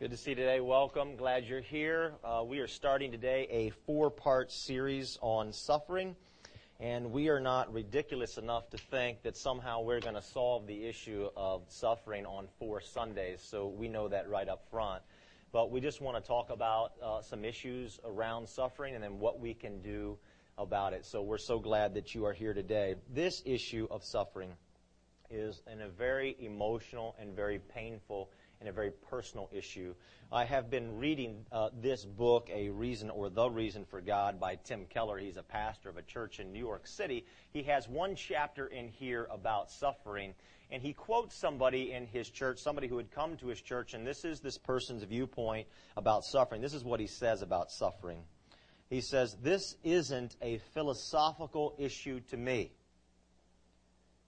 [0.00, 0.60] Good to see you today.
[0.60, 1.16] Welcome.
[1.16, 2.14] Glad you're here.
[2.24, 6.16] Uh, we are starting today a four part series on suffering.
[6.80, 10.86] And we are not ridiculous enough to think that somehow we're going to solve the
[10.86, 13.42] issue of suffering on four Sundays.
[13.42, 15.02] So we know that right up front.
[15.52, 19.38] But we just want to talk about uh, some issues around suffering and then what
[19.38, 20.16] we can do
[20.56, 21.04] about it.
[21.04, 22.94] So we're so glad that you are here today.
[23.12, 24.54] This issue of suffering
[25.28, 28.30] is in a very emotional and very painful
[28.60, 29.94] and a very personal issue.
[30.30, 34.56] I have been reading uh, this book, A Reason or The Reason for God, by
[34.56, 35.18] Tim Keller.
[35.18, 37.24] He's a pastor of a church in New York City.
[37.52, 40.34] He has one chapter in here about suffering,
[40.70, 44.06] and he quotes somebody in his church, somebody who had come to his church, and
[44.06, 45.66] this is this person's viewpoint
[45.96, 46.60] about suffering.
[46.60, 48.22] This is what he says about suffering.
[48.90, 52.72] He says, This isn't a philosophical issue to me.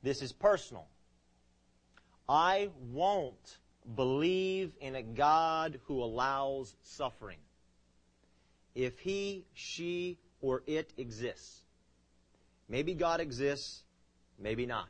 [0.02, 0.87] This is personal.
[2.29, 3.59] I won't
[3.95, 7.39] believe in a God who allows suffering.
[8.75, 11.61] If he, she, or it exists.
[12.69, 13.83] Maybe God exists,
[14.39, 14.89] maybe not.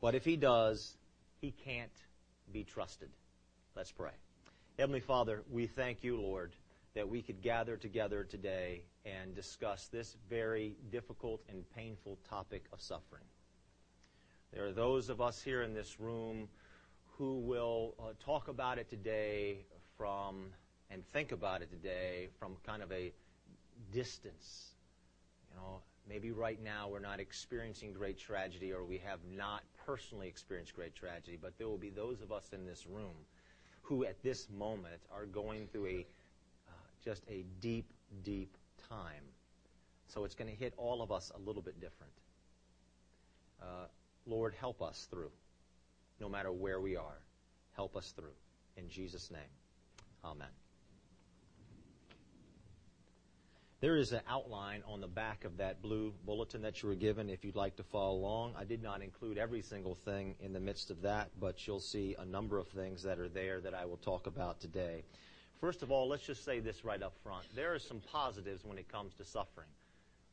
[0.00, 0.96] But if he does,
[1.40, 1.90] he can't
[2.52, 3.08] be trusted.
[3.74, 4.10] Let's pray.
[4.78, 6.52] Heavenly Father, we thank you, Lord,
[6.94, 12.80] that we could gather together today and discuss this very difficult and painful topic of
[12.80, 13.24] suffering.
[14.52, 16.48] There are those of us here in this room
[17.18, 19.64] who will uh, talk about it today
[19.96, 20.46] from
[20.90, 23.12] and think about it today from kind of a
[23.92, 24.74] distance.
[25.50, 30.28] You know, maybe right now we're not experiencing great tragedy or we have not personally
[30.28, 33.14] experienced great tragedy, but there will be those of us in this room
[33.82, 36.06] who at this moment are going through a
[36.68, 36.72] uh,
[37.04, 37.86] just a deep,
[38.24, 38.56] deep
[38.88, 39.22] time.
[40.08, 42.12] So it's going to hit all of us a little bit different.
[43.60, 43.86] Uh,
[44.26, 45.30] Lord, help us through
[46.20, 47.20] no matter where we are.
[47.74, 48.34] Help us through.
[48.76, 49.40] In Jesus' name,
[50.24, 50.48] amen.
[53.80, 57.28] There is an outline on the back of that blue bulletin that you were given
[57.28, 58.54] if you'd like to follow along.
[58.56, 62.16] I did not include every single thing in the midst of that, but you'll see
[62.18, 65.04] a number of things that are there that I will talk about today.
[65.60, 67.44] First of all, let's just say this right up front.
[67.54, 69.68] There are some positives when it comes to suffering.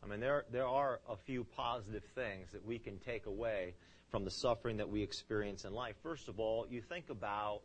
[0.01, 3.73] I mean, there, there are a few positive things that we can take away
[4.13, 5.95] from the suffering that we experience in life.
[6.03, 7.63] First of all, you think about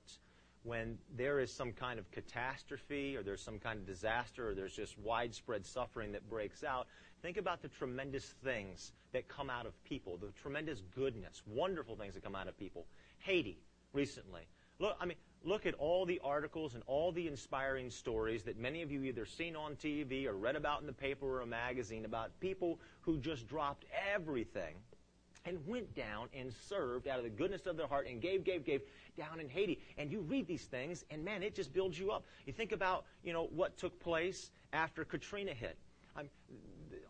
[0.63, 4.73] when there is some kind of catastrophe or there's some kind of disaster or there's
[4.73, 6.87] just widespread suffering that breaks out,
[7.21, 12.15] think about the tremendous things that come out of people, the tremendous goodness, wonderful things
[12.15, 12.87] that come out of people.
[13.19, 13.59] Haiti,
[13.93, 14.49] recently.
[14.79, 18.81] Look, I mean, look at all the articles and all the inspiring stories that many
[18.81, 22.07] of you either seen on TV or read about in the paper or a magazine
[22.07, 23.85] about people who just dropped
[24.15, 24.77] everything
[25.49, 28.67] and went down and served out of the goodness of their heart and gave, gave,
[28.67, 28.83] gave
[29.17, 29.81] down in Haiti.
[29.97, 32.27] And you read these things, and man, it just builds you up.
[32.45, 35.79] You think about, you know, what took place after Katrina hit.
[36.15, 36.29] I'm,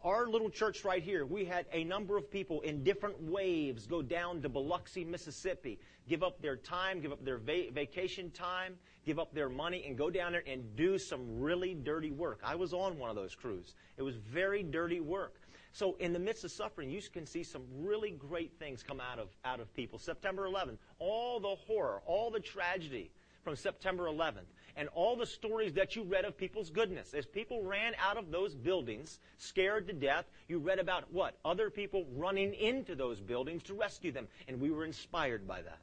[0.05, 4.03] our little church right here, we had a number of people in different waves go
[4.03, 9.19] down to Biloxi, Mississippi, give up their time, give up their va- vacation time, give
[9.19, 12.39] up their money, and go down there and do some really dirty work.
[12.45, 13.75] I was on one of those crews.
[13.97, 15.41] It was very dirty work.
[15.79, 19.21] So in the midst of suffering, you can see some really great things come out
[19.21, 19.97] of, out of people.
[19.97, 23.13] September 11th, all the horror, all the tragedy
[23.45, 27.15] from September 11th, and all the stories that you read of people's goodness.
[27.15, 31.39] As people ran out of those buildings, scared to death, you read about what?
[31.45, 34.27] Other people running into those buildings to rescue them.
[34.49, 35.79] And we were inspired by that.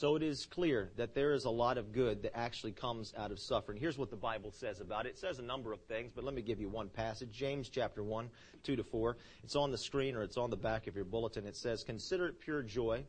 [0.00, 3.30] So it is clear that there is a lot of good that actually comes out
[3.30, 3.78] of suffering.
[3.78, 5.10] Here's what the Bible says about it.
[5.10, 7.28] It says a number of things, but let me give you one passage.
[7.30, 8.30] James chapter 1,
[8.62, 9.18] 2 to 4.
[9.44, 11.46] It's on the screen or it's on the back of your bulletin.
[11.46, 13.04] It says, Consider it pure joy,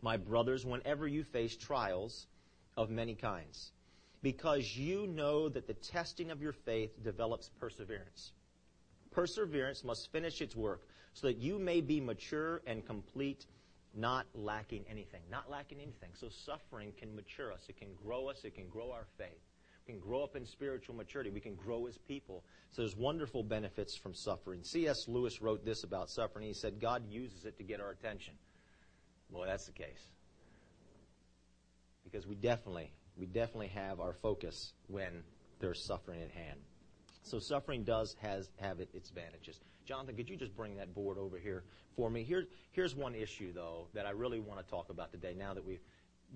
[0.00, 2.26] my brothers, whenever you face trials
[2.78, 3.72] of many kinds,
[4.22, 8.32] because you know that the testing of your faith develops perseverance.
[9.10, 13.44] Perseverance must finish its work so that you may be mature and complete
[13.94, 15.22] not lacking anything.
[15.30, 16.10] Not lacking anything.
[16.14, 17.62] So suffering can mature us.
[17.68, 18.44] It can grow us.
[18.44, 19.42] It can grow our faith.
[19.86, 21.30] We can grow up in spiritual maturity.
[21.30, 22.44] We can grow as people.
[22.70, 24.62] So there's wonderful benefits from suffering.
[24.62, 25.08] C.S.
[25.08, 26.46] Lewis wrote this about suffering.
[26.46, 28.34] He said, God uses it to get our attention.
[29.30, 30.08] Boy, that's the case.
[32.04, 35.22] Because we definitely, we definitely have our focus when
[35.60, 36.60] there's suffering at hand.
[37.22, 39.60] So suffering does has have it, its advantages.
[39.88, 41.64] Jonathan, could you just bring that board over here
[41.96, 42.22] for me?
[42.22, 45.34] Here, here's one issue though that I really want to talk about today.
[45.36, 45.80] Now that we've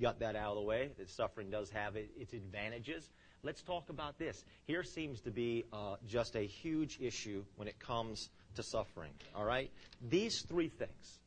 [0.01, 3.11] got that out of the way, that suffering does have it, its advantages.
[3.43, 4.43] Let's talk about this.
[4.65, 9.13] Here seems to be uh, just a huge issue when it comes to suffering.
[9.35, 9.71] All right,
[10.09, 11.19] these three things,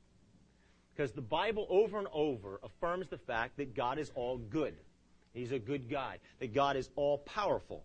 [0.95, 4.73] because the Bible over and over affirms the fact that God is all good.
[5.33, 6.17] He's a good guy.
[6.39, 7.83] That God is all powerful.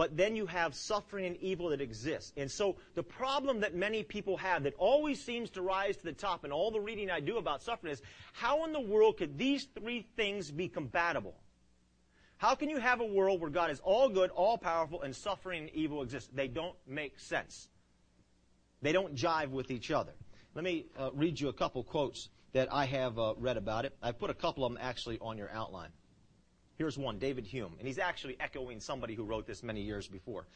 [0.00, 2.32] But then you have suffering and evil that exists.
[2.38, 6.14] And so the problem that many people have that always seems to rise to the
[6.14, 8.00] top in all the reading I do about suffering is
[8.32, 11.34] how in the world could these three things be compatible?
[12.38, 15.64] How can you have a world where God is all good, all powerful, and suffering
[15.64, 16.34] and evil exist?
[16.34, 17.68] They don't make sense.
[18.80, 20.12] They don't jive with each other.
[20.54, 23.94] Let me uh, read you a couple quotes that I have uh, read about it.
[24.02, 25.90] I've put a couple of them actually on your outline.
[26.80, 30.46] Here's one, David Hume, and he's actually echoing somebody who wrote this many years before.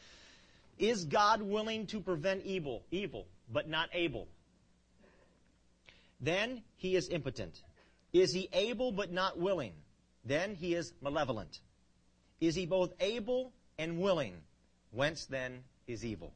[0.79, 4.27] Is God willing to prevent evil, evil, but not able?
[6.19, 7.61] Then he is impotent.
[8.11, 9.73] Is he able but not willing?
[10.25, 11.59] Then he is malevolent.
[12.41, 14.33] Is he both able and willing?
[14.89, 16.33] Whence then is evil?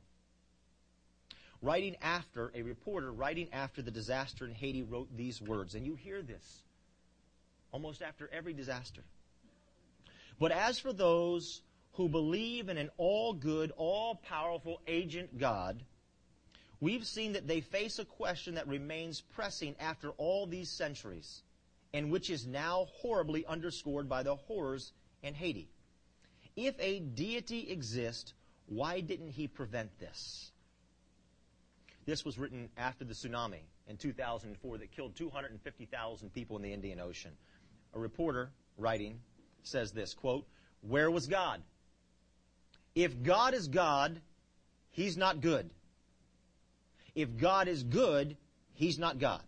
[1.63, 5.95] Writing after, a reporter writing after the disaster in Haiti wrote these words, and you
[5.95, 6.61] hear this
[7.71, 9.01] almost after every disaster.
[10.39, 11.61] But as for those
[11.93, 15.83] who believe in an all good, all powerful agent God,
[16.79, 21.43] we've seen that they face a question that remains pressing after all these centuries,
[21.93, 25.67] and which is now horribly underscored by the horrors in Haiti.
[26.55, 28.33] If a deity exists,
[28.67, 30.51] why didn't he prevent this?
[32.05, 36.99] This was written after the tsunami in 2004 that killed 250,000 people in the Indian
[36.99, 37.31] Ocean.
[37.93, 39.19] A reporter writing
[39.69, 40.45] says this, quote,
[40.81, 41.61] Where was God?
[42.95, 44.19] If God is God,
[44.91, 45.69] He's not good.
[47.15, 48.35] If God is good,
[48.73, 49.43] He's not God.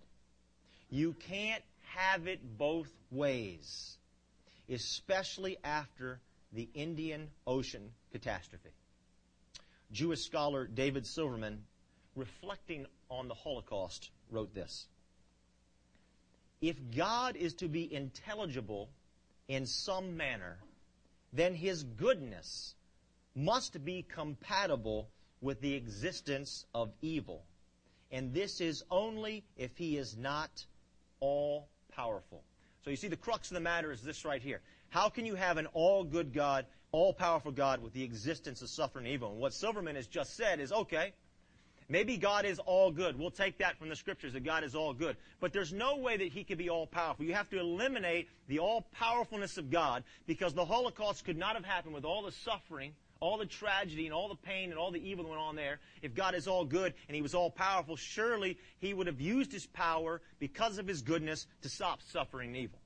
[0.90, 1.64] You can't
[1.96, 3.98] have it both ways,
[4.70, 6.20] especially after
[6.54, 8.72] the Indian Ocean catastrophe.
[9.92, 11.64] Jewish scholar David Silverman,
[12.16, 14.88] reflecting on the Holocaust, wrote this.
[16.62, 18.90] If God is to be intelligible
[19.52, 20.58] in some manner,
[21.34, 22.74] then his goodness
[23.36, 25.10] must be compatible
[25.42, 27.44] with the existence of evil.
[28.12, 30.66] And this is only if he is not
[31.20, 32.44] all powerful.
[32.86, 34.62] So you see, the crux of the matter is this right here.
[34.88, 38.70] How can you have an all good God, all powerful God with the existence of
[38.70, 39.32] suffering and evil?
[39.32, 41.12] And what Silverman has just said is okay,
[41.92, 43.20] Maybe God is all good.
[43.20, 45.18] We'll take that from the scriptures that God is all good.
[45.42, 47.26] But there's no way that He could be all powerful.
[47.26, 51.66] You have to eliminate the all powerfulness of God because the Holocaust could not have
[51.66, 55.06] happened with all the suffering, all the tragedy, and all the pain and all the
[55.06, 55.82] evil that went on there.
[56.02, 59.52] If God is all good and He was all powerful, surely He would have used
[59.52, 62.80] His power because of His goodness to stop suffering and evil.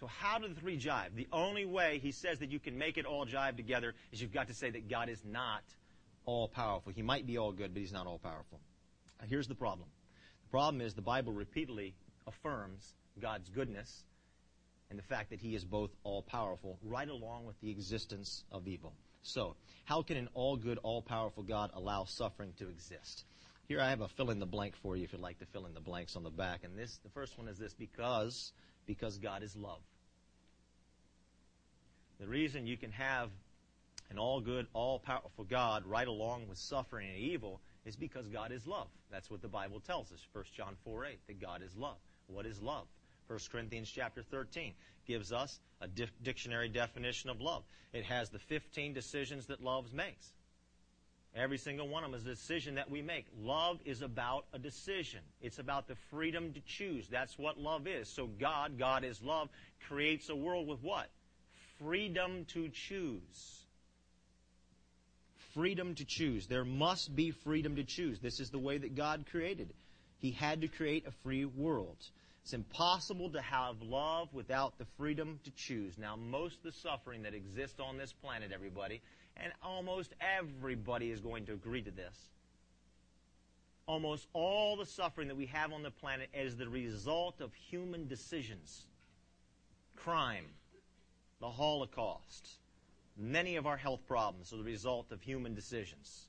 [0.00, 1.14] So how do the three jive?
[1.14, 4.34] The only way He says that you can make it all jive together is you've
[4.34, 5.62] got to say that God is not
[6.24, 6.92] all powerful.
[6.92, 8.60] He might be all good, but he's not all powerful.
[9.20, 9.88] Uh, here's the problem.
[10.44, 11.94] The problem is the Bible repeatedly
[12.26, 14.04] affirms God's goodness
[14.90, 18.66] and the fact that he is both all powerful, right along with the existence of
[18.66, 18.92] evil.
[19.22, 23.24] So, how can an all good, all powerful God allow suffering to exist?
[23.68, 25.66] Here I have a fill in the blank for you if you'd like to fill
[25.66, 26.64] in the blanks on the back.
[26.64, 28.52] And this the first one is this because
[28.86, 29.80] because God is love.
[32.18, 33.30] The reason you can have
[34.10, 38.52] an all good, all powerful God right along with suffering and evil is because God
[38.52, 38.88] is love.
[39.10, 40.26] That's what the Bible tells us.
[40.32, 41.96] 1 John 4 8, that God is love.
[42.26, 42.86] What is love?
[43.28, 44.74] 1 Corinthians chapter 13
[45.06, 47.62] gives us a di- dictionary definition of love.
[47.92, 50.32] It has the 15 decisions that love makes.
[51.34, 53.26] Every single one of them is a decision that we make.
[53.40, 55.20] Love is about a decision.
[55.40, 57.06] It's about the freedom to choose.
[57.06, 58.08] That's what love is.
[58.08, 59.48] So God, God is love,
[59.86, 61.08] creates a world with what?
[61.78, 63.59] Freedom to choose
[65.54, 66.46] freedom to choose.
[66.46, 68.18] There must be freedom to choose.
[68.18, 69.72] This is the way that God created.
[70.18, 71.96] He had to create a free world.
[72.42, 75.98] It's impossible to have love without the freedom to choose.
[75.98, 79.02] Now, most of the suffering that exists on this planet, everybody,
[79.36, 82.16] and almost everybody is going to agree to this.
[83.86, 88.06] Almost all the suffering that we have on the planet is the result of human
[88.06, 88.86] decisions.
[89.96, 90.46] Crime,
[91.40, 92.59] the Holocaust,
[93.22, 96.24] Many of our health problems are the result of human decisions.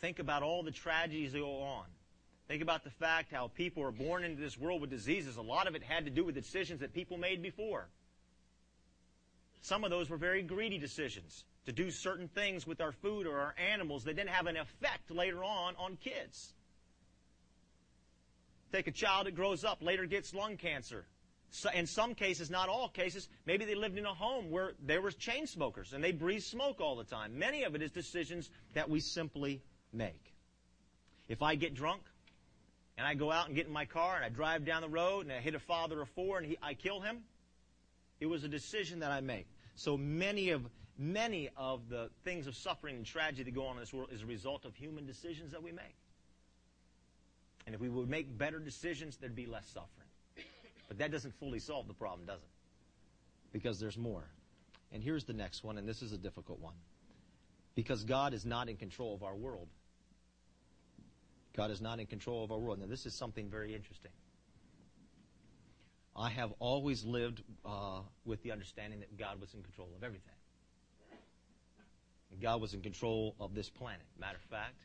[0.00, 1.84] Think about all the tragedies that go on.
[2.48, 5.36] Think about the fact how people are born into this world with diseases.
[5.36, 7.86] A lot of it had to do with decisions that people made before.
[9.60, 13.38] Some of those were very greedy decisions to do certain things with our food or
[13.38, 16.54] our animals that didn't have an effect later on on kids.
[18.72, 21.06] Take a child that grows up, later gets lung cancer.
[21.50, 25.00] So in some cases, not all cases, maybe they lived in a home where there
[25.00, 27.38] were chain smokers and they breathed smoke all the time.
[27.38, 29.62] Many of it is decisions that we simply
[29.92, 30.34] make.
[31.26, 32.02] If I get drunk
[32.96, 35.26] and I go out and get in my car and I drive down the road
[35.26, 37.24] and I hit a father of four and he, I kill him,
[38.20, 39.46] It was a decision that I make.
[39.74, 43.80] So many of many of the things of suffering and tragedy that go on in
[43.80, 45.96] this world is a result of human decisions that we make.
[47.66, 50.07] And if we would make better decisions, there'd be less suffering.
[50.88, 52.48] But that doesn't fully solve the problem, does it?
[53.52, 54.24] Because there's more.
[54.90, 56.74] And here's the next one, and this is a difficult one.
[57.74, 59.68] Because God is not in control of our world.
[61.54, 62.80] God is not in control of our world.
[62.80, 64.12] Now, this is something very interesting.
[66.16, 70.34] I have always lived uh, with the understanding that God was in control of everything.
[72.42, 74.02] God was in control of this planet.
[74.18, 74.76] Matter of fact,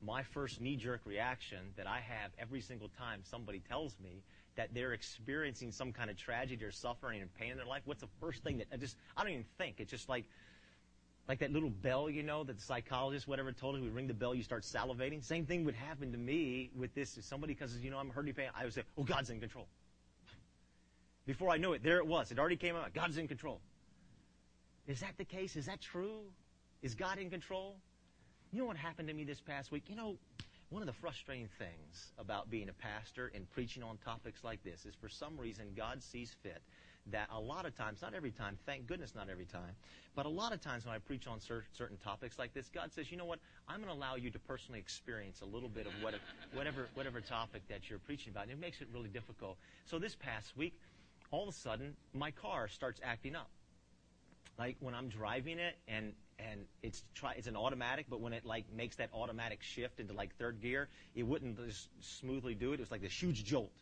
[0.00, 4.22] my first knee jerk reaction that I have every single time somebody tells me
[4.56, 8.02] that they're experiencing some kind of tragedy or suffering and pain in their life, what's
[8.02, 9.76] the first thing that I just, I don't even think.
[9.78, 10.24] It's just like,
[11.28, 14.14] like that little bell, you know, that the psychologist, whatever, told us, we ring the
[14.14, 15.24] bell, you start salivating.
[15.24, 17.16] Same thing would happen to me with this.
[17.16, 19.68] If somebody, because, you know, I'm hurting pain, I would say, oh, God's in control.
[21.24, 22.32] Before I knew it, there it was.
[22.32, 22.92] It already came out.
[22.92, 23.60] God's in control.
[24.88, 25.54] Is that the case?
[25.54, 26.22] Is that true?
[26.82, 27.76] Is God in control?
[28.50, 29.84] You know what happened to me this past week?
[29.86, 30.16] You know,
[30.72, 34.86] one of the frustrating things about being a pastor and preaching on topics like this
[34.86, 36.62] is for some reason God sees fit
[37.10, 39.74] that a lot of times, not every time, thank goodness not every time,
[40.14, 42.90] but a lot of times when I preach on cer- certain topics like this, God
[42.90, 43.38] says, you know what,
[43.68, 46.14] I'm going to allow you to personally experience a little bit of what,
[46.54, 48.44] whatever, whatever topic that you're preaching about.
[48.44, 49.58] And it makes it really difficult.
[49.84, 50.78] So this past week,
[51.30, 53.50] all of a sudden, my car starts acting up.
[54.62, 58.44] Like when I'm driving it and and it's try it's an automatic, but when it
[58.46, 62.74] like makes that automatic shift into like third gear, it wouldn't just smoothly do it.
[62.74, 63.72] It was like this huge jolt.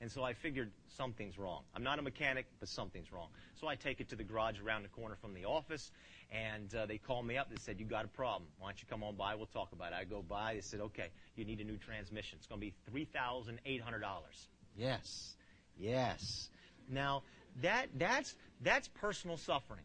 [0.00, 1.62] And so I figured something's wrong.
[1.72, 3.28] I'm not a mechanic, but something's wrong.
[3.60, 5.92] So I take it to the garage around the corner from the office,
[6.32, 7.48] and uh, they call me up.
[7.48, 8.48] They said, "You got a problem?
[8.58, 9.36] Why don't you come on by?
[9.36, 10.54] We'll talk about it." I go by.
[10.54, 12.38] They said, "Okay, you need a new transmission.
[12.38, 15.36] It's going to be three thousand eight hundred dollars." Yes,
[15.78, 16.48] yes.
[16.88, 17.22] Now
[17.62, 19.84] that that's that's personal suffering.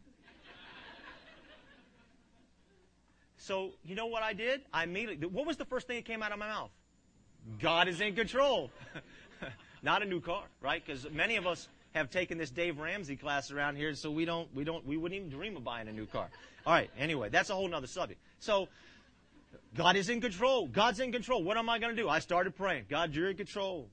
[3.40, 4.62] So you know what I did?
[4.74, 5.28] I immediately.
[5.28, 6.72] What was the first thing that came out of my mouth?
[7.60, 8.70] God is in control.
[9.82, 10.86] Not a new car, right?
[10.86, 14.54] Because many of us have taken this Dave Ramsey class around here, so we don't,
[14.54, 16.30] we don't, we wouldn't even dream of buying a new car.
[16.66, 16.90] All right.
[17.00, 18.20] Anyway, that's a whole other subject.
[18.40, 18.68] So,
[19.76, 20.68] God is in control.
[20.68, 21.44] God's in control.
[21.44, 22.10] What am I going to do?
[22.10, 22.86] I started praying.
[22.90, 23.88] God, you're in control.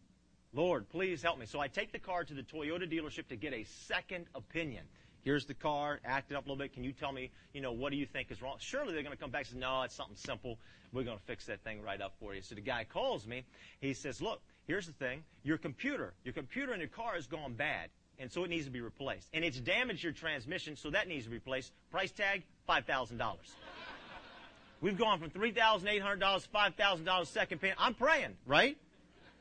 [0.52, 1.46] Lord, please help me.
[1.46, 4.84] So I take the car to the Toyota dealership to get a second opinion.
[5.26, 6.72] Here's the car, acted up a little bit.
[6.72, 8.58] Can you tell me, you know, what do you think is wrong?
[8.60, 10.56] Surely they're going to come back and say, no, it's something simple.
[10.92, 12.42] We're going to fix that thing right up for you.
[12.42, 13.44] So the guy calls me.
[13.80, 15.24] He says, look, here's the thing.
[15.42, 17.90] Your computer, your computer in your car has gone bad.
[18.20, 19.28] And so it needs to be replaced.
[19.34, 21.72] And it's damaged your transmission, so that needs to be replaced.
[21.90, 23.18] Price tag, $5,000.
[24.80, 26.20] We've gone from $3,800,
[26.54, 27.80] $5,000 second payment.
[27.82, 28.78] I'm praying, right?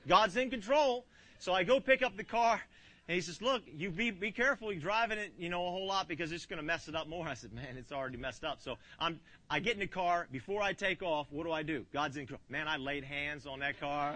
[0.07, 1.05] God's in control.
[1.37, 2.59] So I go pick up the car,
[3.07, 4.71] and he says, look, you be, be careful.
[4.71, 7.07] You're driving it, you know, a whole lot because it's going to mess it up
[7.07, 7.27] more.
[7.29, 8.61] I said, man, it's already messed up.
[8.61, 9.19] So I'm,
[9.49, 10.27] I get in the car.
[10.31, 11.85] Before I take off, what do I do?
[11.93, 12.41] God's in control.
[12.49, 14.15] Man, I laid hands on that car.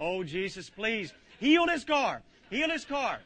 [0.00, 2.22] Oh, Jesus, please heal this car.
[2.50, 3.18] Heal this car.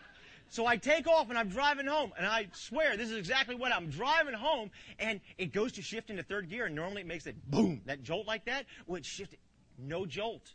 [0.48, 3.72] So I take off and I'm driving home, and I swear this is exactly what
[3.72, 7.24] I'm driving home, and it goes to shift into third gear, and normally it makes
[7.24, 8.66] that boom, that jolt like that.
[8.86, 9.38] Well, it shifted,
[9.78, 10.52] no jolt,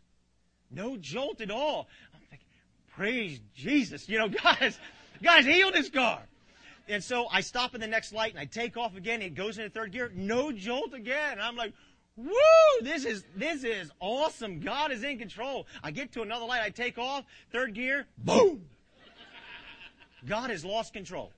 [0.70, 1.88] no jolt at all.
[2.98, 4.80] Praise Jesus, you know, guys,
[5.22, 6.20] guys, heal this car.
[6.90, 9.22] And so I stop in the next light and I take off again.
[9.22, 11.34] It goes into third gear, no jolt again.
[11.34, 11.74] And I'm like,
[12.16, 12.32] Woo!
[12.82, 14.60] This is this is awesome.
[14.60, 15.68] God is in control.
[15.84, 18.66] I get to another light, I take off, third gear, boom.
[20.26, 21.32] God has lost control.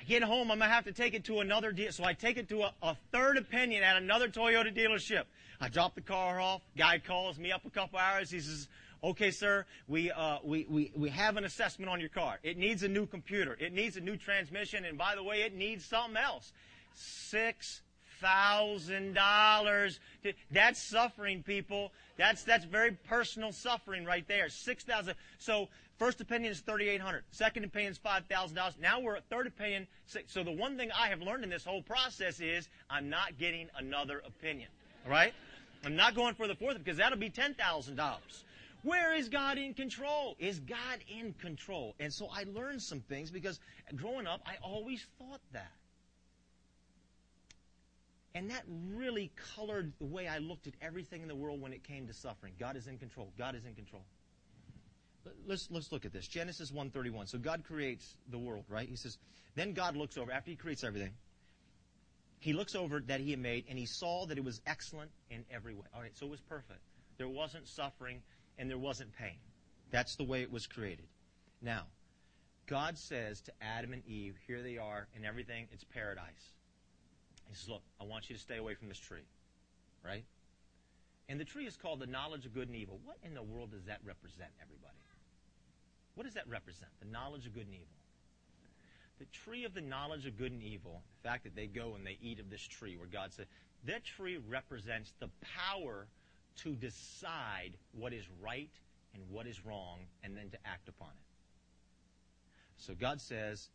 [0.00, 1.90] I get home, I'm gonna have to take it to another deal.
[1.90, 5.24] So I take it to a, a third opinion at another Toyota dealership.
[5.60, 6.62] I drop the car off.
[6.76, 8.30] Guy calls me up a couple hours.
[8.30, 8.68] He says,
[9.02, 12.38] "Okay, sir, we uh, we we we have an assessment on your car.
[12.42, 13.56] It needs a new computer.
[13.58, 16.52] It needs a new transmission, and by the way, it needs something else.
[16.94, 17.82] Six
[18.20, 20.00] thousand dollars.
[20.50, 21.92] That's suffering, people.
[22.16, 24.48] That's that's very personal suffering right there.
[24.48, 25.14] Six thousand.
[25.38, 27.24] So first opinion is thirty eight hundred.
[27.30, 28.74] Second opinion is five thousand dollars.
[28.80, 29.86] Now we're at third opinion.
[30.26, 33.68] So the one thing I have learned in this whole process is I'm not getting
[33.76, 34.68] another opinion.
[35.04, 35.34] All right.
[35.84, 38.44] I'm not going for the fourth because that'll be ten thousand dollars.
[38.86, 40.36] Where is God in control?
[40.38, 41.96] Is God in control?
[41.98, 43.58] And so I learned some things because
[43.96, 45.72] growing up, I always thought that.
[48.32, 48.62] And that
[48.94, 52.12] really colored the way I looked at everything in the world when it came to
[52.12, 52.52] suffering.
[52.60, 53.32] God is in control.
[53.36, 54.04] God is in control.
[55.48, 56.28] Let's, let's look at this.
[56.28, 57.28] Genesis 1.31.
[57.28, 58.88] So God creates the world, right?
[58.88, 59.18] He says,
[59.56, 61.10] then God looks over, after he creates everything,
[62.38, 65.44] he looks over that he had made, and he saw that it was excellent in
[65.50, 65.86] every way.
[65.92, 66.78] All right, so it was perfect.
[67.18, 68.22] There wasn't suffering,
[68.58, 69.38] and there wasn't pain.
[69.90, 71.06] That's the way it was created.
[71.62, 71.84] Now,
[72.66, 76.52] God says to Adam and Eve, here they are, and everything, it's paradise.
[77.48, 79.26] He says, Look, I want you to stay away from this tree.
[80.04, 80.24] Right?
[81.28, 83.00] And the tree is called the knowledge of good and evil.
[83.04, 84.96] What in the world does that represent, everybody?
[86.14, 86.90] What does that represent?
[87.00, 87.86] The knowledge of good and evil.
[89.18, 92.06] The tree of the knowledge of good and evil, the fact that they go and
[92.06, 93.46] they eat of this tree where God said,
[93.84, 96.06] that tree represents the power
[96.62, 98.70] to decide what is right
[99.14, 101.26] and what is wrong and then to act upon it.
[102.78, 103.68] So God says,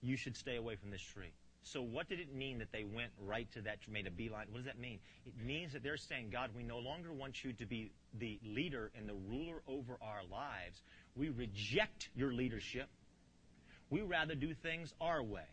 [0.00, 1.32] you should stay away from this tree.
[1.62, 4.46] So what did it mean that they went right to that, made a beeline?
[4.50, 4.98] What does that mean?
[5.26, 8.90] It means that they're saying, God, we no longer want you to be the leader
[8.96, 10.82] and the ruler over our lives.
[11.14, 12.88] We reject your leadership.
[13.90, 15.44] We rather do things our way,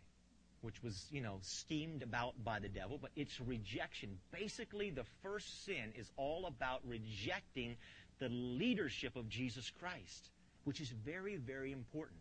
[0.61, 4.17] which was, you know, schemed about by the devil, but it's rejection.
[4.31, 7.75] Basically, the first sin is all about rejecting
[8.19, 10.29] the leadership of Jesus Christ,
[10.63, 12.19] which is very, very important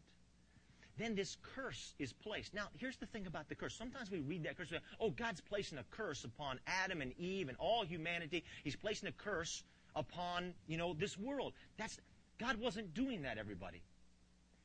[0.98, 2.54] then this curse is placed.
[2.54, 3.74] Now, here's the thing about the curse.
[3.74, 7.56] Sometimes we read that curse, oh, God's placing a curse upon Adam and Eve and
[7.58, 8.44] all humanity.
[8.64, 9.62] He's placing a curse
[9.94, 11.52] upon, you know, this world.
[11.76, 11.98] That's
[12.38, 13.82] God wasn't doing that, everybody.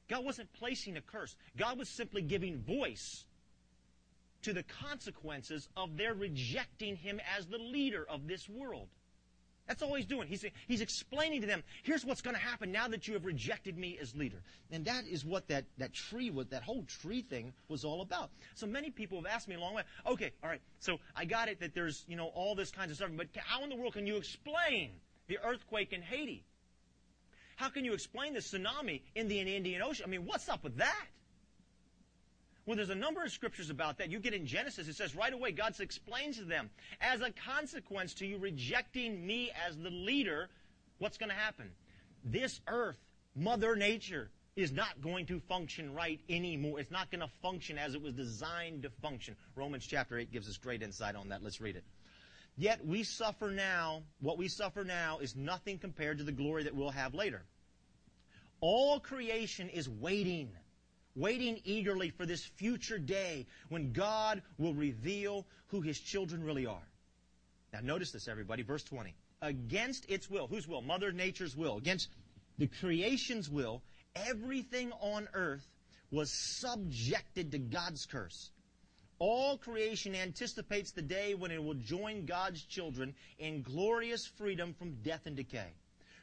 [0.09, 1.35] God wasn't placing a curse.
[1.57, 3.25] God was simply giving voice
[4.43, 8.87] to the consequences of their rejecting him as the leader of this world.
[9.67, 10.27] That's all he's doing.
[10.27, 13.77] He's, he's explaining to them, here's what's going to happen now that you have rejected
[13.77, 14.41] me as leader.
[14.71, 18.31] And that is what that, that tree, was, that whole tree thing was all about.
[18.55, 21.47] So many people have asked me along the way, okay, all right, so I got
[21.47, 23.93] it that there's, you know, all this kinds of stuff, but how in the world
[23.93, 24.91] can you explain
[25.27, 26.43] the earthquake in Haiti?
[27.55, 30.03] How can you explain the tsunami in the Indian Ocean?
[30.05, 31.05] I mean, what's up with that?
[32.65, 34.11] Well, there's a number of scriptures about that.
[34.11, 38.13] You get in Genesis, it says right away, God explains to them, as a consequence
[38.15, 40.49] to you rejecting me as the leader,
[40.99, 41.71] what's going to happen?
[42.23, 42.97] This earth,
[43.35, 46.79] Mother Nature, is not going to function right anymore.
[46.79, 49.35] It's not going to function as it was designed to function.
[49.55, 51.43] Romans chapter 8 gives us great insight on that.
[51.43, 51.83] Let's read it.
[52.57, 56.75] Yet we suffer now, what we suffer now is nothing compared to the glory that
[56.75, 57.43] we'll have later.
[58.59, 60.51] All creation is waiting
[61.15, 66.87] waiting eagerly for this future day when God will reveal who his children really are.
[67.73, 68.63] Now, notice this, everybody.
[68.63, 69.13] Verse 20.
[69.41, 70.47] Against its will.
[70.47, 70.81] Whose will?
[70.81, 71.77] Mother Nature's will.
[71.77, 72.09] Against
[72.57, 73.81] the creation's will,
[74.15, 75.65] everything on earth
[76.11, 78.51] was subjected to God's curse.
[79.19, 84.95] All creation anticipates the day when it will join God's children in glorious freedom from
[85.03, 85.73] death and decay.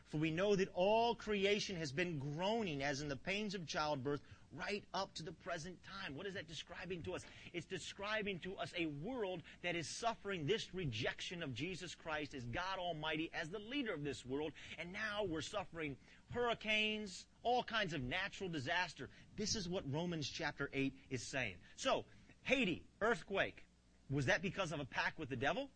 [0.08, 4.20] For we know that all creation has been groaning as in the pains of childbirth
[4.56, 6.16] right up to the present time.
[6.16, 7.22] What is that describing to us?
[7.52, 12.44] It's describing to us a world that is suffering this rejection of Jesus Christ as
[12.44, 14.52] God Almighty, as the leader of this world.
[14.78, 15.96] And now we're suffering
[16.30, 19.08] hurricanes, all kinds of natural disaster.
[19.36, 21.54] This is what Romans chapter 8 is saying.
[21.76, 22.04] So,
[22.44, 23.64] Haiti, earthquake.
[24.10, 25.68] Was that because of a pact with the devil?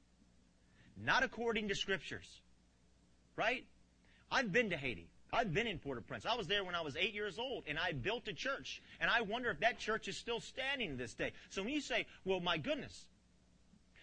[0.97, 2.27] Not according to scriptures.
[3.37, 3.65] Right?
[4.31, 5.09] I've been to Haiti.
[5.33, 6.27] I've been in Port-au-Prince.
[6.27, 8.83] I was there when I was eight years old, and I built a church.
[9.01, 11.33] And I wonder if that church is still standing this day.
[11.49, 13.07] So when you say, well, my goodness,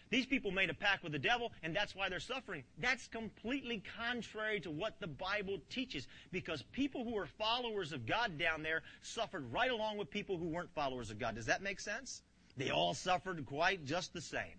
[0.10, 2.64] these people made a pact with the devil, and that's why they're suffering.
[2.80, 8.40] That's completely contrary to what the Bible teaches, because people who are followers of God
[8.40, 11.36] down there suffered right along with people who weren't followers of God.
[11.36, 12.24] Does that make sense?
[12.58, 14.58] They all suffered quite just the same.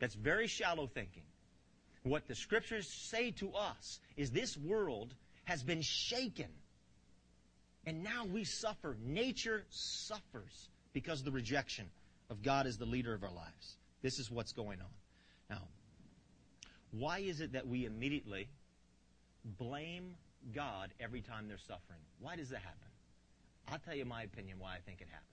[0.00, 1.22] That's very shallow thinking.
[2.02, 6.48] What the scriptures say to us is this world has been shaken.
[7.86, 8.96] And now we suffer.
[9.04, 11.86] Nature suffers because of the rejection
[12.30, 13.76] of God as the leader of our lives.
[14.02, 14.86] This is what's going on.
[15.50, 15.62] Now,
[16.90, 18.48] why is it that we immediately
[19.58, 20.14] blame
[20.54, 22.00] God every time they're suffering?
[22.20, 22.78] Why does that happen?
[23.68, 25.28] I'll tell you my opinion why I think it happens.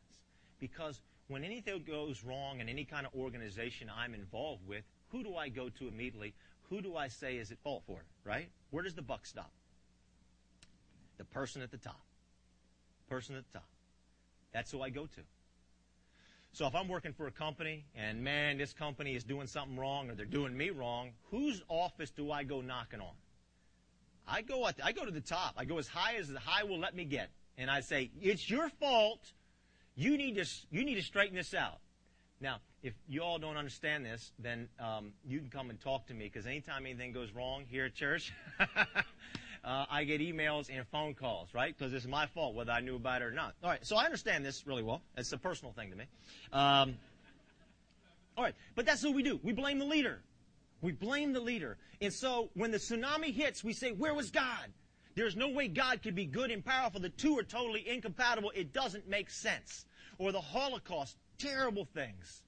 [0.60, 5.36] Because when anything goes wrong in any kind of organization I'm involved with, who do
[5.36, 6.34] I go to immediately?
[6.69, 8.49] Who do I say is at fault for it, right?
[8.71, 9.51] Where does the buck stop?
[11.17, 12.01] The person at the top.
[13.10, 13.67] Person at the top.
[14.53, 15.21] That's who I go to.
[16.51, 20.10] So if I'm working for a company and man, this company is doing something wrong
[20.10, 23.13] or they're doing me wrong, whose office do I go knocking on?
[24.27, 25.55] I go at, I go to the top.
[25.58, 27.29] I go as high as the high will let me get.
[27.58, 29.34] And I say, it's your fault.
[29.95, 31.79] You need to, you need to straighten this out.
[32.41, 36.13] Now, if you all don't understand this, then um, you can come and talk to
[36.13, 38.65] me because anytime anything goes wrong here at church, uh,
[39.63, 41.78] I get emails and phone calls, right?
[41.78, 43.56] Because it's my fault whether I knew about it or not.
[43.62, 45.02] All right, so I understand this really well.
[45.17, 46.06] It's a personal thing to me.
[46.54, 46.97] Um,
[48.38, 49.38] all right, but that's what we do.
[49.43, 50.21] We blame the leader.
[50.82, 51.78] We blame the leader.
[51.99, 54.71] And so when the tsunami hits, we say, Where was God?
[55.15, 57.02] There's no way God could be good and powerful.
[57.02, 58.54] The two are totally incompatible.
[58.56, 59.86] It doesn't make sense.
[60.17, 62.43] Or the Holocaust, terrible things.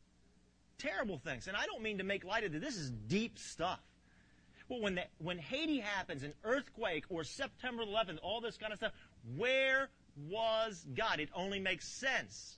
[0.77, 1.47] Terrible things.
[1.47, 2.61] And I don't mean to make light of it.
[2.61, 3.79] This is deep stuff.
[4.69, 8.79] But when, the, when Haiti happens, an earthquake, or September 11th, all this kind of
[8.79, 8.93] stuff,
[9.35, 9.89] where
[10.29, 11.19] was God?
[11.19, 12.57] It only makes sense.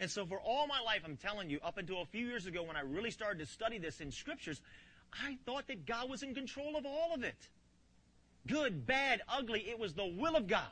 [0.00, 2.62] And so for all my life, I'm telling you, up until a few years ago
[2.62, 4.60] when I really started to study this in scriptures,
[5.12, 7.48] I thought that God was in control of all of it.
[8.46, 10.68] Good, bad, ugly, it was the will of God.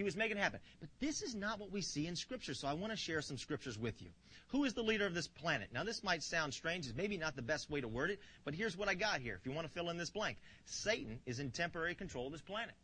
[0.00, 0.60] He was making it happen.
[0.80, 3.36] But this is not what we see in Scripture, so I want to share some
[3.36, 4.08] Scriptures with you.
[4.48, 5.68] Who is the leader of this planet?
[5.74, 6.86] Now, this might sound strange.
[6.86, 9.34] It's maybe not the best way to word it, but here's what I got here.
[9.38, 12.40] If you want to fill in this blank, Satan is in temporary control of this
[12.40, 12.74] planet.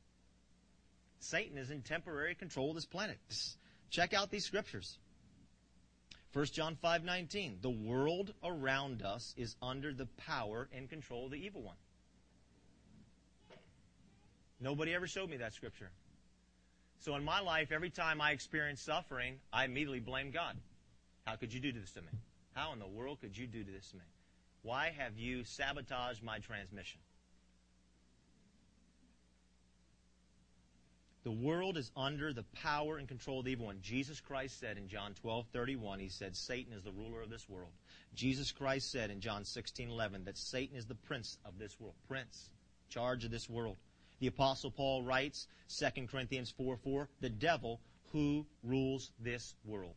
[1.20, 3.16] Satan is in temporary control of this planet.
[3.88, 4.98] Check out these Scriptures.
[6.34, 11.38] 1 John 5:19 The world around us is under the power and control of the
[11.38, 11.76] evil one.
[14.60, 15.90] Nobody ever showed me that scripture.
[16.98, 20.56] So in my life, every time I experience suffering, I immediately blame God.
[21.26, 22.08] How could you do this to me?
[22.54, 24.02] How in the world could you do this to me?
[24.62, 27.00] Why have you sabotaged my transmission?
[31.26, 33.78] The world is under the power and control of the evil one.
[33.82, 37.48] Jesus Christ said in John 12, 31, he said, Satan is the ruler of this
[37.48, 37.72] world.
[38.14, 41.96] Jesus Christ said in John 16, 11, that Satan is the prince of this world.
[42.06, 42.50] Prince.
[42.88, 43.76] Charge of this world.
[44.20, 45.46] The apostle Paul writes,
[45.78, 47.80] 2 Corinthians 4, 4, the devil
[48.12, 49.94] who rules this world.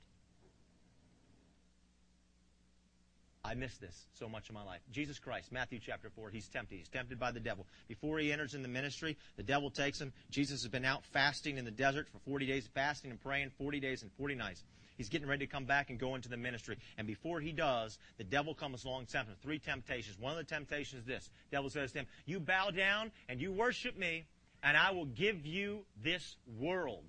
[3.43, 4.81] I miss this so much in my life.
[4.91, 6.75] Jesus Christ, Matthew chapter 4, he's tempted.
[6.75, 7.65] He's tempted by the devil.
[7.87, 10.11] Before he enters in the ministry, the devil takes him.
[10.29, 13.79] Jesus has been out fasting in the desert for 40 days, fasting and praying 40
[13.79, 14.63] days and 40 nights.
[14.99, 16.77] He's getting ready to come back and go into the ministry.
[16.97, 19.37] And before he does, the devil comes along tempting him.
[19.41, 20.19] Three temptations.
[20.19, 21.29] One of the temptations is this.
[21.49, 24.25] The devil says to him, You bow down and you worship me,
[24.61, 27.05] and I will give you this world.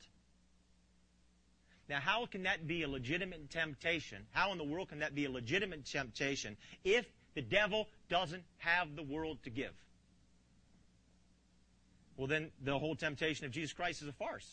[1.88, 4.24] Now, how can that be a legitimate temptation?
[4.30, 8.94] How in the world can that be a legitimate temptation if the devil doesn't have
[8.94, 9.72] the world to give?
[12.16, 14.48] Well, then the whole temptation of Jesus Christ is a farce.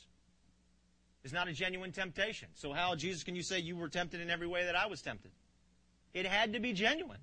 [1.24, 2.50] It's not a genuine temptation.
[2.54, 5.02] So how, Jesus, can you say you were tempted in every way that I was
[5.02, 5.32] tempted?
[6.14, 7.20] It had to be genuine.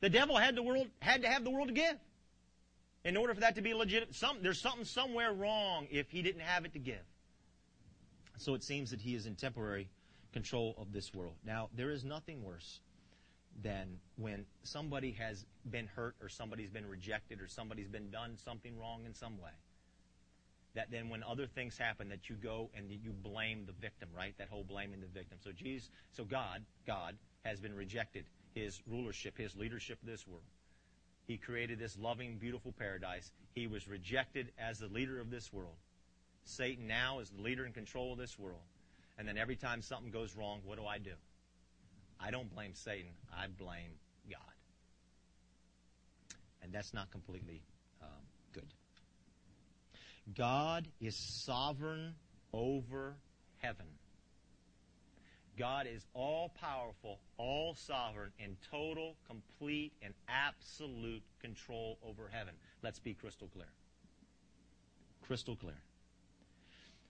[0.00, 1.96] The devil had the world had to have the world to give.
[3.04, 6.42] In order for that to be legit, some, there's something somewhere wrong if he didn't
[6.42, 7.04] have it to give.
[8.36, 9.88] So it seems that he is in temporary
[10.32, 11.34] control of this world.
[11.44, 12.80] Now, there is nothing worse
[13.62, 18.78] than when somebody has been hurt or somebody's been rejected or somebody's been done something
[18.78, 19.50] wrong in some way.
[20.76, 24.34] That then when other things happen that you go and you blame the victim, right?
[24.36, 25.38] That whole blaming the victim.
[25.42, 30.44] So Jesus, so God, God has been rejected his rulership, his leadership of this world.
[31.26, 33.32] He created this loving, beautiful paradise.
[33.54, 35.76] He was rejected as the leader of this world.
[36.44, 38.60] Satan now is the leader and control of this world.
[39.18, 41.12] And then every time something goes wrong, what do I do?
[42.20, 43.12] I don't blame Satan.
[43.34, 43.92] I blame
[44.30, 44.40] God.
[46.62, 47.62] And that's not completely
[48.02, 48.35] um.
[50.34, 52.14] God is sovereign
[52.52, 53.16] over
[53.58, 53.86] heaven.
[55.58, 62.54] God is all powerful, all sovereign, in total, complete, and absolute control over heaven.
[62.82, 63.68] Let's be crystal clear.
[65.22, 65.80] Crystal clear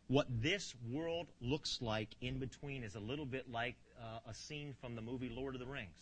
[0.08, 4.74] what this world looks like in between is a little bit like uh, a scene
[4.80, 5.98] from the movie Lord of the Rings.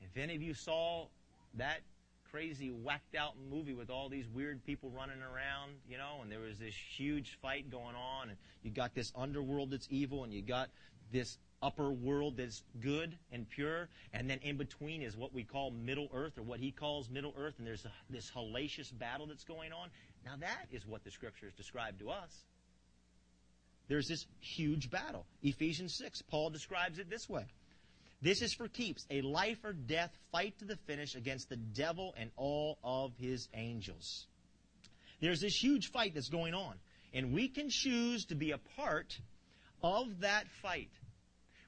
[0.00, 1.06] If any of you saw
[1.54, 1.80] that
[2.30, 6.40] crazy whacked out movie with all these weird people running around, you know, and there
[6.40, 10.42] was this huge fight going on, and you got this underworld that's evil, and you
[10.42, 10.68] got
[11.12, 15.70] this upper world that's good and pure, and then in between is what we call
[15.70, 19.44] Middle Earth, or what he calls Middle Earth, and there's a, this hellacious battle that's
[19.44, 19.88] going on.
[20.24, 22.44] Now that is what the scriptures describe to us.
[23.88, 25.26] There's this huge battle.
[25.42, 27.46] Ephesians 6, Paul describes it this way.
[28.22, 32.14] This is for keeps, a life or death fight to the finish against the devil
[32.18, 34.26] and all of his angels.
[35.20, 36.74] There's this huge fight that's going on,
[37.14, 39.18] and we can choose to be a part
[39.82, 40.90] of that fight.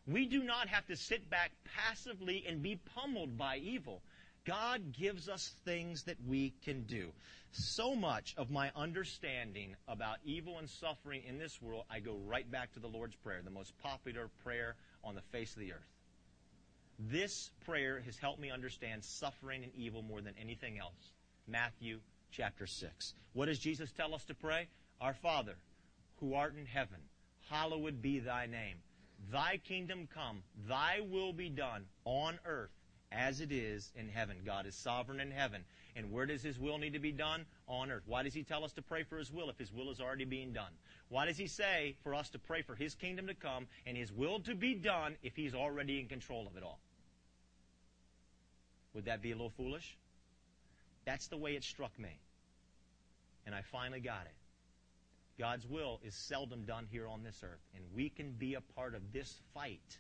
[0.07, 4.03] We do not have to sit back passively and be pummeled by evil.
[4.45, 7.13] God gives us things that we can do.
[7.53, 12.51] So much of my understanding about evil and suffering in this world, I go right
[12.51, 15.92] back to the Lord's Prayer, the most popular prayer on the face of the earth.
[17.11, 21.13] This prayer has helped me understand suffering and evil more than anything else.
[21.49, 21.99] Matthew
[22.31, 23.15] chapter 6.
[23.33, 24.69] What does Jesus tell us to pray?
[25.01, 25.57] Our Father,
[26.21, 27.01] who art in heaven,
[27.51, 28.77] hallowed be thy name.
[29.33, 32.71] Thy kingdom come, thy will be done on earth
[33.11, 34.37] as it is in heaven.
[34.47, 35.65] God is sovereign in heaven.
[35.97, 37.47] And where does His will need to be done?
[37.67, 38.05] On earth.
[38.07, 40.25] Why does He tell us to pray for His will if His will is already
[40.25, 40.73] being done?
[41.09, 44.13] Why does He say for us to pray for His kingdom to come and His
[44.13, 46.79] will to be done if He's already in control of it all?
[48.95, 49.97] Would that be a little foolish?
[51.05, 52.21] That's the way it struck me.
[53.47, 54.35] And I finally got it.
[55.39, 58.95] God's will is seldom done here on this earth, and we can be a part
[58.95, 59.99] of this fight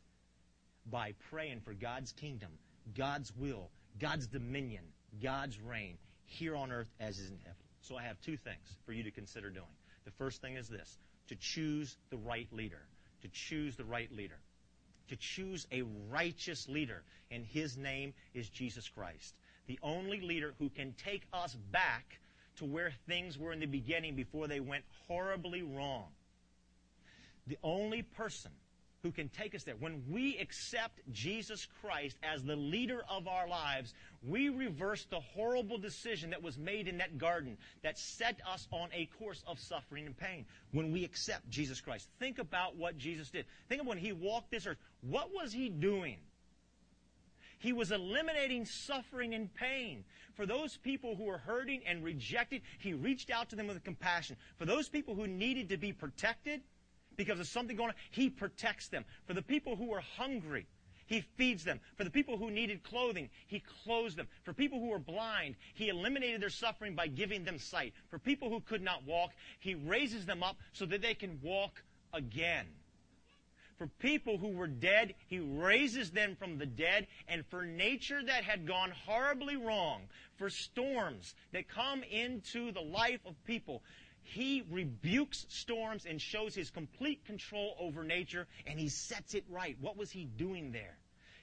[0.90, 2.50] by praying for God's kingdom,
[2.96, 4.84] God's will, God's dominion,
[5.22, 7.56] God's reign here on earth as is in heaven.
[7.80, 9.66] So I have two things for you to consider doing.
[10.04, 12.82] The first thing is this to choose the right leader.
[13.22, 14.38] To choose the right leader.
[15.08, 17.02] To choose a righteous leader.
[17.30, 19.34] And his name is Jesus Christ.
[19.66, 22.18] The only leader who can take us back
[22.56, 26.08] to where things were in the beginning before they went horribly wrong.
[27.46, 28.52] The only person
[29.02, 29.74] who can take us there.
[29.74, 35.76] When we accept Jesus Christ as the leader of our lives, we reverse the horrible
[35.76, 40.06] decision that was made in that garden that set us on a course of suffering
[40.06, 40.46] and pain.
[40.70, 43.46] When we accept Jesus Christ, think about what Jesus did.
[43.68, 44.78] Think of when he walked this earth.
[45.00, 46.18] What was he doing?
[47.58, 50.04] He was eliminating suffering and pain.
[50.34, 54.36] For those people who were hurting and rejected, he reached out to them with compassion.
[54.58, 56.62] For those people who needed to be protected,
[57.24, 59.04] because of something going on, He protects them.
[59.26, 60.66] For the people who are hungry,
[61.06, 61.80] He feeds them.
[61.96, 64.26] For the people who needed clothing, He clothes them.
[64.44, 67.94] For people who were blind, He eliminated their suffering by giving them sight.
[68.10, 69.30] For people who could not walk,
[69.60, 71.82] He raises them up so that they can walk
[72.12, 72.66] again.
[73.78, 77.06] For people who were dead, He raises them from the dead.
[77.28, 80.02] And for nature that had gone horribly wrong,
[80.36, 83.82] for storms that come into the life of people,
[84.22, 89.76] he rebukes storms and shows his complete control over nature, and he sets it right.
[89.80, 90.96] What was he doing there?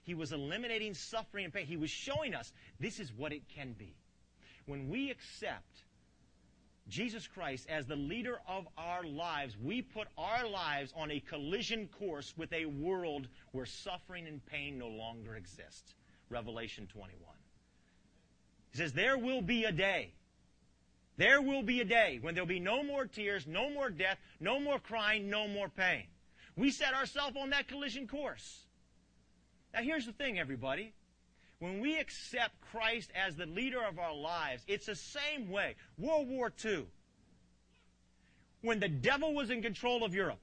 [0.04, 1.65] He was eliminating suffering and pain.
[1.65, 3.94] He was showing us this is what it can be.
[4.65, 5.84] When we accept
[6.88, 11.88] Jesus Christ as the leader of our lives, we put our lives on a collision
[12.00, 15.94] course with a world where suffering and pain no longer exist.
[16.30, 17.20] Revelation 21.
[18.72, 20.13] He says, There will be a day
[21.19, 24.58] there will be a day when there'll be no more tears, no more death, no
[24.58, 26.05] more crying, no more pain.
[26.55, 28.62] We set ourselves on that collision course.
[29.73, 30.93] Now, here's the thing, everybody.
[31.60, 35.75] When we accept Christ as the leader of our lives, it's the same way.
[35.97, 36.86] World War II.
[38.62, 40.39] When the devil was in control of Europe,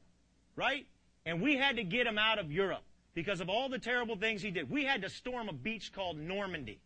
[0.57, 0.87] right?
[1.25, 2.85] And we had to get him out of Europe
[3.15, 4.69] because of all the terrible things he did.
[4.69, 6.81] We had to storm a beach called Normandy.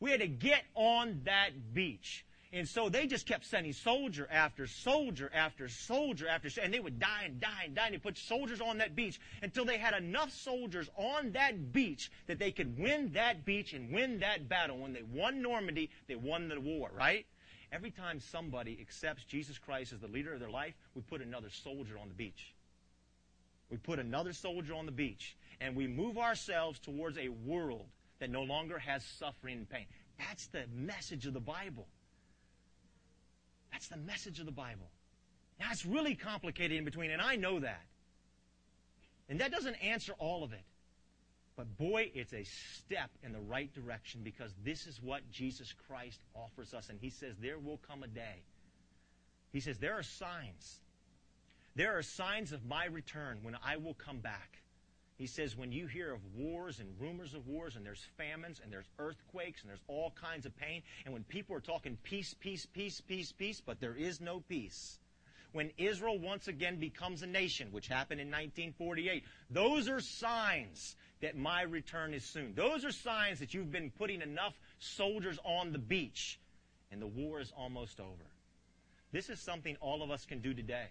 [0.00, 2.26] We had to get on that beach.
[2.56, 6.80] And so they just kept sending soldier after soldier after soldier after soldier, and they
[6.80, 9.76] would die and die and die and they put soldiers on that beach until they
[9.76, 14.48] had enough soldiers on that beach that they could win that beach and win that
[14.48, 14.78] battle.
[14.78, 17.26] When they won Normandy, they won the war, right?
[17.72, 21.50] Every time somebody accepts Jesus Christ as the leader of their life, we put another
[21.50, 22.54] soldier on the beach.
[23.68, 27.84] We put another soldier on the beach and we move ourselves towards a world
[28.18, 29.84] that no longer has suffering and pain.
[30.18, 31.86] That's the message of the Bible.
[33.76, 34.88] That's the message of the Bible.
[35.60, 37.84] Now, it's really complicated in between, and I know that.
[39.28, 40.64] And that doesn't answer all of it.
[41.58, 46.20] But boy, it's a step in the right direction because this is what Jesus Christ
[46.34, 46.88] offers us.
[46.88, 48.44] And he says, There will come a day.
[49.52, 50.80] He says, There are signs.
[51.74, 54.56] There are signs of my return when I will come back.
[55.18, 58.70] He says, when you hear of wars and rumors of wars, and there's famines, and
[58.70, 62.66] there's earthquakes, and there's all kinds of pain, and when people are talking peace, peace,
[62.66, 64.98] peace, peace, peace, but there is no peace.
[65.52, 71.34] When Israel once again becomes a nation, which happened in 1948, those are signs that
[71.34, 72.52] my return is soon.
[72.54, 76.38] Those are signs that you've been putting enough soldiers on the beach,
[76.92, 78.26] and the war is almost over.
[79.12, 80.88] This is something all of us can do today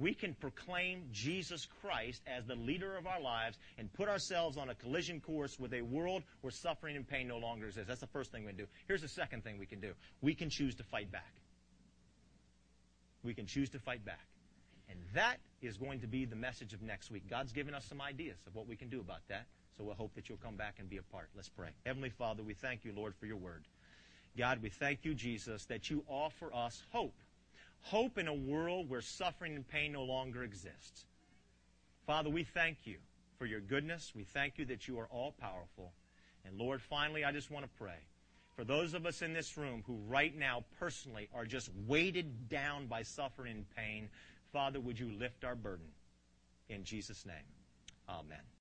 [0.00, 4.70] we can proclaim Jesus Christ as the leader of our lives and put ourselves on
[4.70, 7.88] a collision course with a world where suffering and pain no longer exists.
[7.88, 8.66] That's the first thing we can do.
[8.88, 9.92] Here's the second thing we can do.
[10.22, 11.34] We can choose to fight back.
[13.22, 14.26] We can choose to fight back.
[14.88, 17.28] And that is going to be the message of next week.
[17.28, 19.46] God's given us some ideas of what we can do about that.
[19.76, 21.28] So we'll hope that you'll come back and be a part.
[21.36, 21.68] Let's pray.
[21.84, 23.64] Heavenly Father, we thank you, Lord, for your word.
[24.36, 27.14] God, we thank you, Jesus, that you offer us hope
[27.82, 31.04] hope in a world where suffering and pain no longer exists.
[32.06, 32.98] Father, we thank you
[33.38, 34.12] for your goodness.
[34.14, 35.92] We thank you that you are all powerful.
[36.44, 37.98] And Lord, finally, I just want to pray
[38.56, 42.86] for those of us in this room who right now personally are just weighted down
[42.86, 44.08] by suffering and pain.
[44.52, 45.86] Father, would you lift our burden?
[46.68, 47.36] In Jesus' name,
[48.08, 48.40] amen.